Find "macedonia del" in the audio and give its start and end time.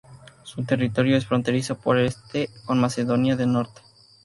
2.81-3.51